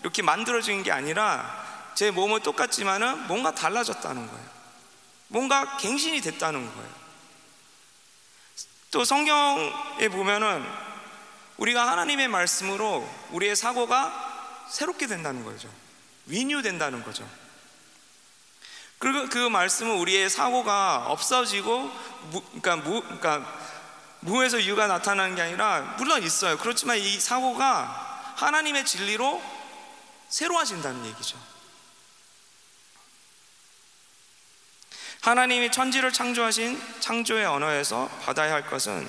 [0.00, 4.50] 이렇게 만들어진 게 아니라 제 몸은 똑같지만은 뭔가 달라졌다는 거예요.
[5.28, 7.01] 뭔가 갱신이 됐다는 거예요.
[8.92, 10.64] 또 성경에 보면은
[11.56, 15.68] 우리가 하나님의 말씀으로 우리의 사고가 새롭게 된다는 거죠.
[16.26, 17.26] 위뉴 된다는 거죠.
[18.98, 21.90] 그리고 그 말씀은 우리의 사고가 없어지고,
[22.30, 23.60] 무, 그러니까, 무, 그러니까
[24.20, 26.58] 무에서 유가 나타나는 게 아니라 물론 있어요.
[26.58, 29.42] 그렇지만 이 사고가 하나님의 진리로
[30.28, 31.38] 새로워진다는 얘기죠.
[35.22, 39.08] 하나님이 천지를 창조하신 창조의 언어에서 받아야 할 것은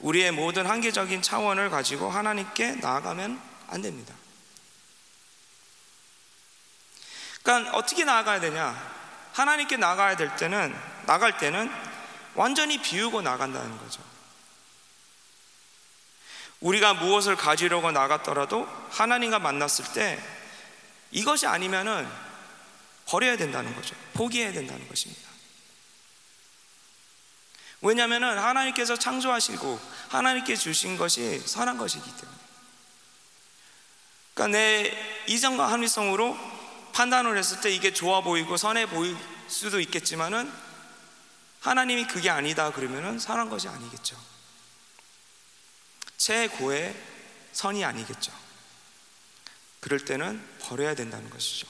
[0.00, 4.14] 우리의 모든 한계적인 차원을 가지고 하나님께 나아가면 안 됩니다.
[7.42, 8.76] 그러니까 어떻게 나아가야 되냐?
[9.32, 10.76] 하나님께 나가야 될 때는
[11.06, 11.72] 나갈 때는
[12.34, 14.02] 완전히 비우고 나간다는 거죠.
[16.60, 20.22] 우리가 무엇을 가지려고 나갔더라도 하나님과 만났을 때
[21.10, 22.06] 이것이 아니면은
[23.06, 23.96] 버려야 된다는 거죠.
[24.12, 25.29] 포기해야 된다는 것입니다.
[27.82, 32.38] 왜냐하면 하나님께서 창조하시고 하나님께 주신 것이 선한 것이기 때문에.
[34.34, 36.36] 그러니까 내 이성과 합리성으로
[36.92, 39.16] 판단을 했을 때 이게 좋아 보이고 선해 보일
[39.48, 40.50] 수도 있겠지만은
[41.60, 44.16] 하나님이 그게 아니다 그러면은 선한 것이 아니겠죠.
[46.16, 46.94] 최고의
[47.52, 48.32] 선이 아니겠죠.
[49.80, 51.66] 그럴 때는 버려야 된다는 것이죠.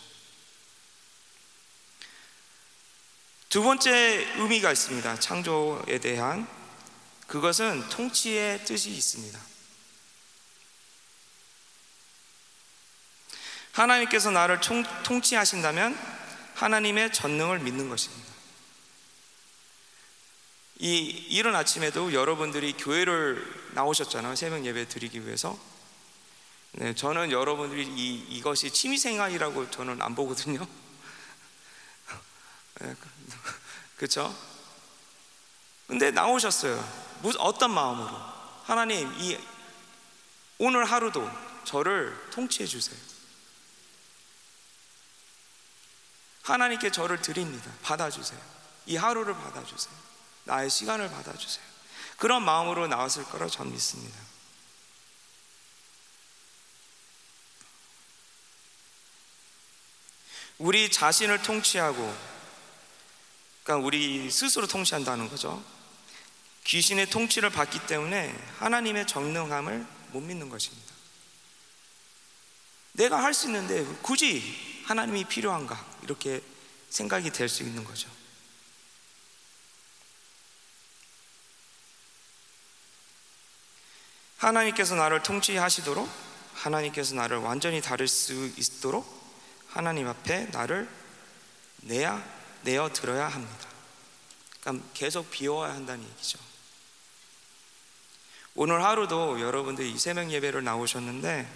[3.51, 3.91] 두 번째
[4.37, 5.19] 의미가 있습니다.
[5.19, 6.47] 창조에 대한
[7.27, 9.41] 그것은 통치의 뜻이 있습니다.
[13.73, 15.99] 하나님께서 나를 총, 통치하신다면
[16.55, 18.31] 하나님의 전능을 믿는 것입니다.
[20.79, 24.37] 이 이른 아침에도 여러분들이 교회를 나오셨잖아요.
[24.37, 25.59] 새벽 예배 드리기 위해서.
[26.73, 30.65] 네, 저는 여러분들이 이, 이것이 취미생활이라고 저는 안 보거든요.
[34.01, 34.35] 그렇죠?
[35.87, 36.83] 근데 나오셨어요.
[37.39, 38.09] 어떤 마음으로?
[38.65, 39.39] 하나님 이
[40.57, 41.31] 오늘 하루도
[41.65, 42.99] 저를 통치해 주세요.
[46.41, 47.71] 하나님께 저를 드립니다.
[47.83, 48.41] 받아주세요.
[48.87, 49.95] 이 하루를 받아주세요.
[50.45, 51.67] 나의 시간을 받아주세요.
[52.17, 54.19] 그런 마음으로 나왔을 거라 전 믿습니다.
[60.57, 62.30] 우리 자신을 통치하고,
[63.63, 65.63] 그러니까 우리 스스로 통치한다는 거죠.
[66.65, 70.91] 귀신의 통치를 받기 때문에 하나님의 정능함을 못 믿는 것입니다.
[72.93, 74.43] 내가 할 수 있는데 굳이
[74.85, 75.85] 하나님이 필요한가?
[76.03, 76.43] 이렇게
[76.91, 78.11] 생각이 될 수 있는 거죠.
[84.39, 86.09] 하나님께서 나를 통치하시도록
[86.55, 89.07] 하나님께서 나를 완전히 다룰 수 있도록
[89.69, 90.89] 하나님 앞에 나를
[91.83, 93.69] 내야 내어 들어야 합니다.
[94.61, 96.39] 그러니까 계속 비워야 한다는 얘기죠.
[98.55, 101.49] 오늘 하루도 여러분들 이 새벽 예배를 나오셨는데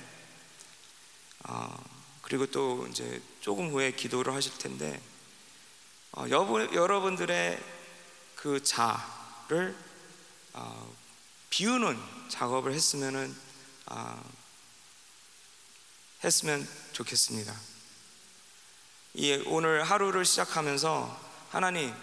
[1.46, 1.84] 어,
[2.22, 5.00] 그리고 또 이제 조금 후에 기도를 하실 텐데
[6.12, 7.62] 어, 여러분들의
[8.36, 9.76] 그 자를
[10.52, 10.94] 어,
[11.50, 13.34] 비우는 작업을 했으면은
[13.86, 14.22] 아,
[16.22, 17.54] 했으면 좋겠습니다.
[19.14, 21.94] 이 오늘 하루를 시작하면서 하나님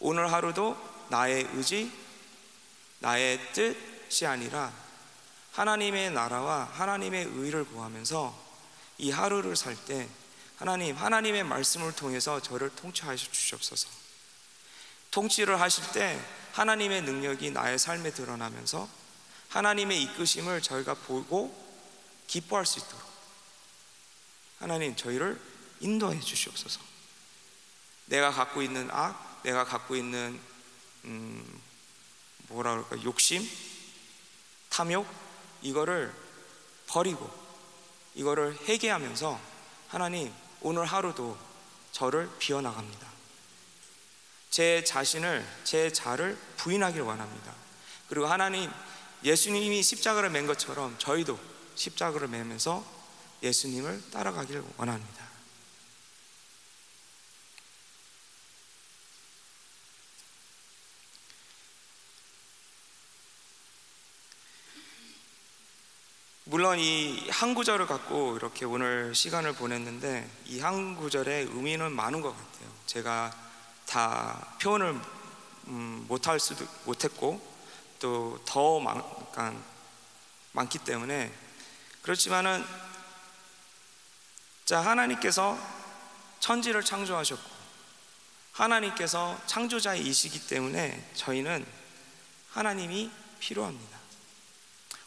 [0.00, 0.76] 오늘 하루도
[1.10, 1.92] 나의 의지,
[3.00, 4.72] 나의 뜻이 아니라
[5.52, 8.46] 하나님의 나라와 하나님의 의를 구하면서
[8.98, 10.08] 이 하루를 살 때
[10.56, 13.88] 하나님, 하나님의 말씀을 통해서 저를 통치하여 주시옵소서.
[15.10, 16.18] 통치를 하실 때
[16.52, 18.88] 하나님의 능력이 나의 삶에 드러나면서
[19.50, 21.54] 하나님의 이끄심을 저희가 보고
[22.26, 23.02] 기뻐할 수 있도록
[24.58, 25.38] 하나님 저희를
[25.80, 26.80] 인도해 주시옵소서.
[28.06, 30.40] 내가 갖고 있는 악, 내가 갖고 있는
[31.04, 31.62] 음,
[32.48, 33.48] 뭐라 그럴까 욕심,
[34.68, 35.06] 탐욕
[35.62, 36.14] 이거를
[36.86, 37.30] 버리고
[38.14, 39.40] 이거를 회개하면서
[39.88, 41.36] 하나님 오늘 하루도
[41.92, 43.06] 저를 비워 나갑니다.
[44.50, 47.54] 제 자신을 제 자를 부인하기를 원합니다.
[48.08, 48.70] 그리고 하나님
[49.24, 51.38] 예수님이 십자가를 맨 것처럼 저희도
[51.74, 52.84] 십자가를 매면서
[53.42, 55.25] 예수님을 따라가기를 원합니다.
[66.48, 72.30] 물론 이 한 구절을 갖고 이렇게 오늘 시간을 보냈는데 이 한 구절의 의미는 많은 것
[72.30, 72.70] 같아요.
[72.86, 73.34] 제가
[73.86, 74.94] 다 표현을
[75.66, 77.40] 음, 못할 수도 못했고
[77.98, 79.02] 또 더 많,
[80.52, 81.32] 많기 때문에
[82.02, 82.64] 그렇지만은
[84.64, 85.58] 자 하나님께서
[86.38, 87.56] 천지를 창조하셨고
[88.52, 91.66] 하나님께서 창조자이시기 때문에 저희는
[92.50, 93.98] 하나님이 필요합니다.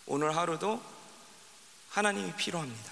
[0.06, 0.99] 오늘 하루도
[1.90, 2.92] 하나님이 필요합니다.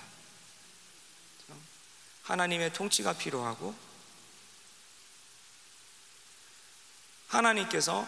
[2.24, 3.74] 하나님의 통치가 필요하고
[7.28, 8.08] 하나님께서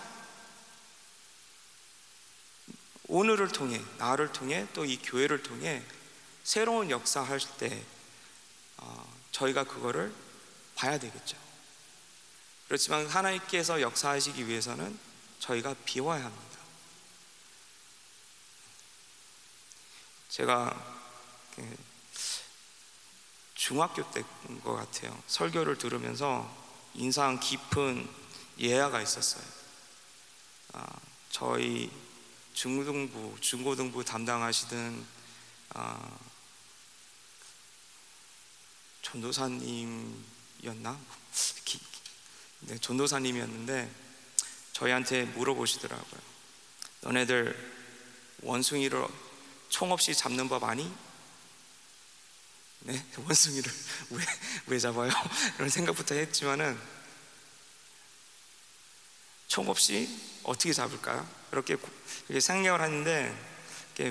[3.08, 5.84] 오늘을 통해 나를 통해 또 이 교회를 통해
[6.44, 7.84] 새로운 역사할 때
[8.78, 10.14] 어, 저희가 그거를
[10.76, 11.38] 봐야 되겠죠.
[12.68, 14.98] 그렇지만 하나님께서 역사하시기 위해서는
[15.40, 16.49] 저희가 비워야 합니다.
[20.30, 20.74] 제가
[23.56, 24.26] 중학교 때인
[24.64, 25.22] 것 같아요.
[25.28, 26.50] 설교를 들으면서
[26.94, 28.08] 인상 깊은
[28.58, 29.44] 예화가 있었어요.
[30.74, 30.88] 아,
[31.30, 31.92] 저희
[32.54, 35.06] 중등부, 중고등부 담당하시던
[35.74, 36.18] 아,
[39.02, 41.00] 전도사님이었나?
[42.62, 43.90] 네, 전도사님이었는데
[44.74, 46.22] 저희한테 물어보시더라고요.
[47.02, 47.80] 너네들
[48.42, 49.08] 원숭이를
[49.70, 50.92] 총 없이 잡는 법 아니?
[52.82, 53.72] 네, 원숭이를
[54.12, 54.24] 왜,
[54.68, 55.12] 왜 잡아요?
[55.58, 56.80] 이런 생각부터 했지만은
[59.48, 60.08] 총 없이
[60.44, 61.28] 어떻게 잡을까요?
[61.52, 61.78] 이렇게,
[62.40, 63.50] 생각을 하는데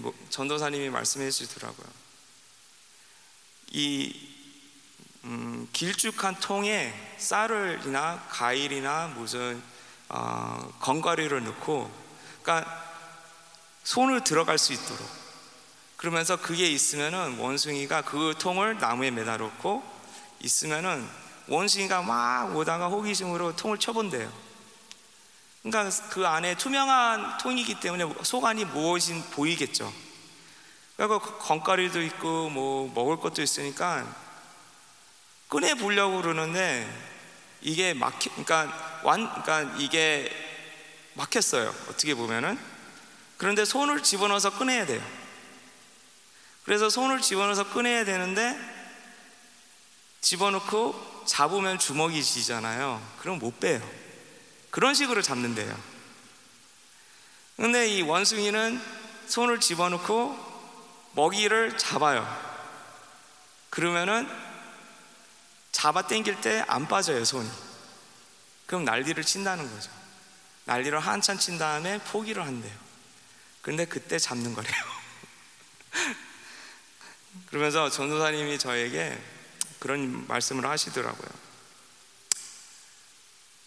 [0.00, 1.86] 뭐 전도사님이 말씀해 주시더라고요.
[3.70, 4.28] 이
[5.24, 9.62] 음, 길쭉한 통에 쌀을이나 가일이나 무슨
[10.08, 11.90] 어, 건가리를 넣고,
[12.42, 12.84] 그러니까
[13.84, 15.17] 손을 들어갈 수 있도록
[15.98, 19.82] 그러면서 그게 있으면은 원숭이가 그 통을 나무에 매달았고
[20.40, 21.06] 있으면은
[21.48, 24.32] 원숭이가 막 오다가 호기심으로 통을 쳐본대요.
[25.62, 29.92] 그러니까 그 안에 투명한 통이기 때문에 속 안이 무엇인 보이겠죠.
[30.96, 34.06] 그리고 건가리도 있고 뭐 먹을 것도 있으니까
[35.48, 36.88] 꺼내 보려고 그러는데
[37.60, 40.30] 이게 막히 그러니까 완 그러니까 이게
[41.14, 41.74] 막혔어요.
[41.88, 42.56] 어떻게 보면은
[43.36, 45.02] 그런데 손을 집어넣어서 꺼내야 돼요.
[46.68, 48.54] 그래서 손을 집어넣어서 꺼내야 되는데
[50.20, 53.00] 집어넣고 잡으면 주먹이 지잖아요.
[53.20, 53.80] 그럼 못 빼요.
[54.68, 55.74] 그런 식으로 잡는데요.
[57.56, 58.82] 근데 이 원숭이는
[59.28, 60.36] 손을 집어넣고
[61.12, 62.28] 먹이를 잡아요.
[63.70, 64.28] 그러면은
[65.72, 67.48] 잡아 당길 때 안 빠져요, 손이.
[68.66, 69.90] 그럼 난리를 친다는 거죠.
[70.66, 72.76] 난리를 한참 친 다음에 포기를 한대요.
[73.62, 74.74] 근데 그때 잡는 거래요.
[77.46, 79.18] 그러면서 전도사님이 저에게
[79.78, 81.28] 그런 말씀을 하시더라고요.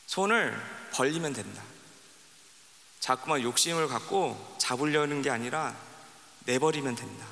[0.08, 0.62] 손을
[0.94, 1.64] 벌리면 된다.
[3.00, 5.76] 자꾸만 욕심을 갖고 잡으려는 게 아니라
[6.46, 7.26] 내버리면 된다.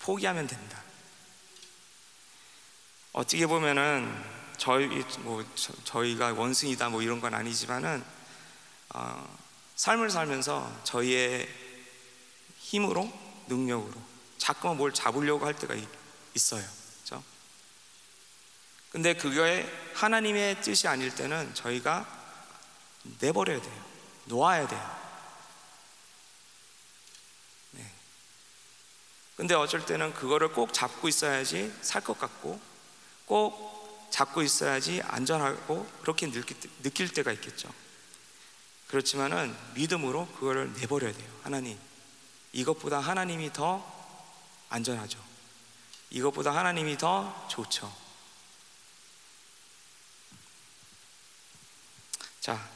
[0.00, 0.82] 포기하면 된다.
[3.12, 4.86] 어떻게 보면은 저희
[5.20, 5.44] 뭐
[5.84, 8.04] 저 희가 원숭이다 뭐 이런 건 아니지만은
[8.94, 9.38] 어,
[9.76, 11.48] 삶을 살면서 저희의
[12.58, 13.10] 힘으로
[13.46, 13.94] 능력으로
[14.38, 15.74] 자꾸만 뭘 잡으려고 할 때가
[16.34, 16.64] 있어요.
[17.04, 17.22] 그렇죠?
[18.90, 22.06] 근데 그거에 하나님의 뜻이 아닐 때는 저희가
[23.20, 23.86] 내버려야 돼요.
[24.26, 25.00] 놓아야 돼요.
[27.72, 27.92] 네.
[29.36, 32.60] 근데 어쩔 때는 그거를 꼭 잡고 있어야지 살 것 같고
[33.26, 37.72] 꼭 잡고 있어야지 안전하고 그렇게 느낄 때가 있겠죠.
[38.88, 41.28] 그렇지만은 믿음으로 그거를 내버려야 돼요.
[41.42, 41.78] 하나님,
[42.52, 43.95] 이것보다 하나님이 더
[44.68, 45.22] 안전하죠.
[46.10, 47.92] 이것보다 하나님이 더 좋죠.
[52.40, 52.68] 자,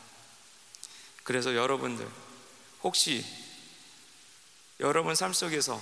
[1.22, 2.08] 그래서 여러분들
[2.82, 3.24] 혹시
[4.80, 5.80] 여러분 삶 속에서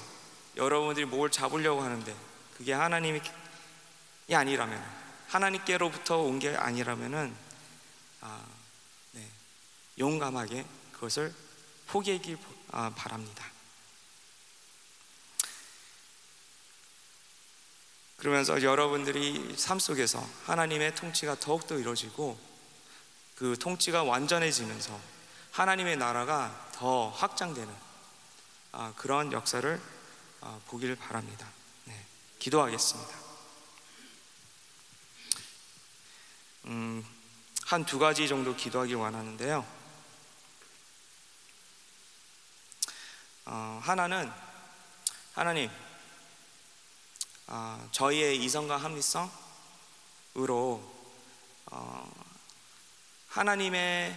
[0.56, 2.14] 여러분들이 뭘 잡으려고 하는데
[2.56, 3.20] 그게 하나님이
[4.28, 4.84] 이 아니라면
[5.28, 7.34] 하나님께로부터 온 게 아니라면은
[8.20, 8.44] 아,
[9.12, 9.26] 네,
[9.98, 11.32] 용감하게 그것을
[11.86, 12.36] 포기하길
[12.72, 13.44] 아, 바랍니다.
[18.18, 22.38] 그러면서 여러분들이 삶 속에서 하나님의 통치가 더욱더 이루어지고
[23.36, 25.00] 그 통치가 완전해지면서
[25.52, 27.72] 하나님의 나라가 더 확장되는
[28.72, 29.80] 아, 그런 역사를
[30.40, 31.46] 아, 보길 바랍니다.
[31.84, 32.06] 네,
[32.40, 33.16] 기도하겠습니다.
[36.66, 37.06] 음,
[37.64, 39.64] 한 두 가지 정도 기도하기 원하는데요.
[43.46, 44.30] 어, 하나는
[45.34, 45.70] 하나님
[47.50, 49.30] 어, 저희의 이성과 합리성으로
[51.70, 52.28] 어,
[53.28, 54.14] 하나님의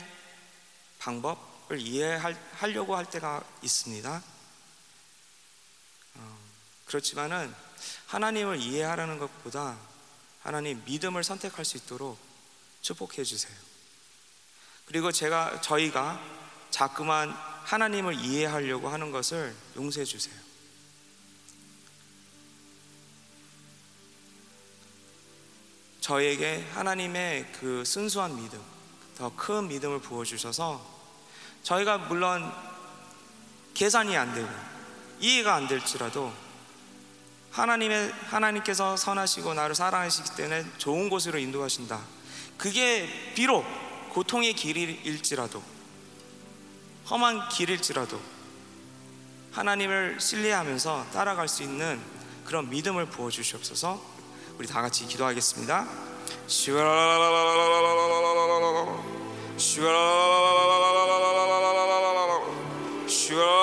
[0.99, 4.23] 방법을 이해하려고 할 때가 있습니다.
[6.15, 6.37] 어,
[6.85, 7.55] 그렇지만은
[8.07, 9.77] 하나님을 이해하라는 것보다
[10.43, 12.19] 하나님 믿음을 선택할 수 있도록
[12.81, 13.55] 축복해 주세요.
[14.85, 16.21] 그리고 제가 저희가
[16.69, 17.29] 자꾸만
[17.63, 20.50] 하나님을 이해하려고 하는 것을 용서해 주세요.
[26.11, 28.59] 저에게 하나님의 그 순수한 믿음,
[29.17, 30.85] 더 큰 믿음을 부어 주셔서
[31.63, 32.51] 저희가 물론
[33.73, 34.49] 계산이 안 되고
[35.21, 36.33] 이해가 안 될지라도
[37.51, 42.01] 하나님의 하나님께서 선하시고 나를 사랑하시기 때문에 좋은 곳으로 인도하신다.
[42.57, 43.65] 그게 비록
[44.09, 45.63] 고통의 길일지라도
[47.09, 48.19] 험한 길일지라도
[49.53, 52.01] 하나님을 신뢰하면서 따라갈 수 있는
[52.43, 54.20] 그런 믿음을 부어 주시옵소서.
[54.61, 55.87] 우리 다 같이 기도하겠습니다.
[63.39, 63.60] 아멘.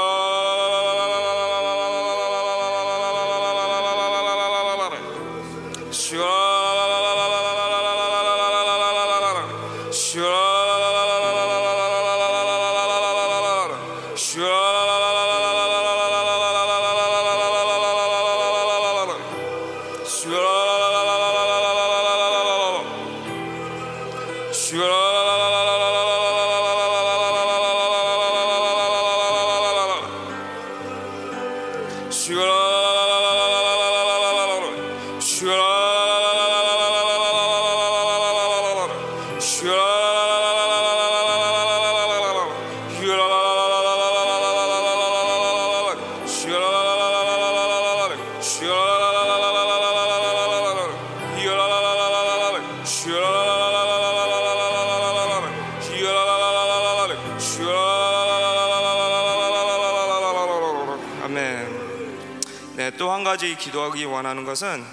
[63.58, 64.84] 기도하기 원하는 것은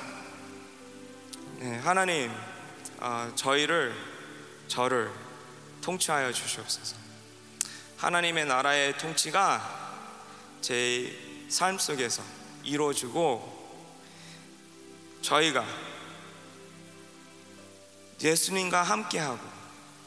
[1.59, 2.31] 네, 하나님
[2.99, 3.95] 아, 저희를
[4.67, 5.11] 저를
[5.81, 6.95] 통치하여 주시옵소서.
[7.97, 9.93] 하나님의 나라의 통치가
[10.61, 12.23] 제 삶 속에서
[12.63, 13.53] 이루어지고
[15.21, 15.65] 저희가
[18.21, 19.39] 예수님과 함께하고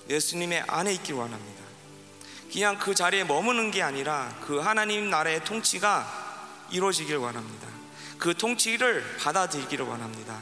[0.09, 1.62] 예수님의 안에 있길 원합니다.
[2.52, 7.67] 그냥 그 자리에 머무는 게 아니라 그 하나님 나라의 통치가 이루어지길 원합니다.
[8.18, 10.40] 그 통치를 받아들이기를 원합니다.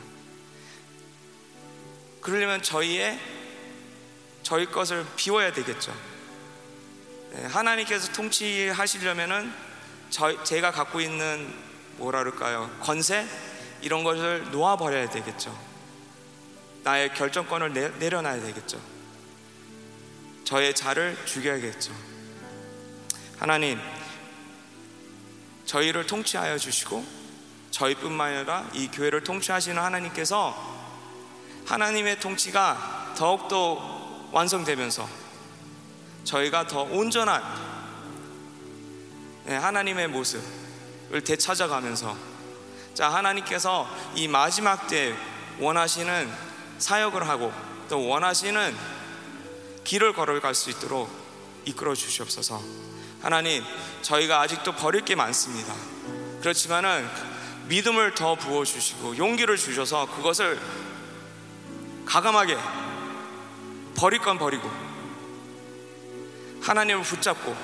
[2.20, 3.20] 그러려면 저희의
[4.43, 5.95] 저희 것을 비워야 되겠죠.
[7.33, 9.53] 네, 하나님께서 통치하시려면은
[10.11, 11.53] 저, 제가 갖고 있는
[11.99, 12.70] 뭐라 그럴까요?
[12.81, 13.27] 권세
[13.83, 15.57] 이런 것을 놓아 버려야 되겠죠.
[16.83, 18.81] 나의 결정권을 내, 내려놔야 되겠죠.
[20.45, 21.93] 저의 자를 죽여야겠죠.
[23.39, 23.81] 하나님,
[25.66, 27.26] 저희를 통치하여 주시고
[27.77, 30.57] 저희뿐만 아니라 이 교회를 통치하시는 하나님께서
[31.66, 35.07] 하나님의 통치가 더욱더 완성되면서
[36.24, 37.43] 저희가 더 온전한
[39.45, 42.16] 네, 하나님의 모습을 되찾아가면서
[42.95, 45.14] 자 하나님께서 이 마지막 때
[45.61, 46.33] 원하시는
[46.79, 47.53] 사역을 하고
[47.91, 48.74] 또 원하시는
[49.85, 51.11] 길을 걸어갈 수 있도록
[51.66, 52.61] 이끌어 주시옵소서.
[53.20, 53.62] 하나님,
[54.03, 55.74] 저희가 아직도 버릴 게 많습니다.
[56.41, 57.36] 그렇지만은
[57.69, 60.61] 믿음을 더 부어 주시고 용기를 주셔서 그것을
[62.05, 62.57] 가감하게
[63.97, 64.71] 버릴 건 버리고
[66.62, 67.57] 하나님을 붙잡고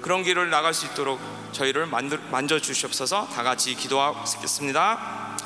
[0.00, 1.20] 그런 길을 나갈 수 있도록
[1.52, 3.28] 저희를 만져 주시옵소서.
[3.28, 5.36] 다 같이 기도하겠습니다.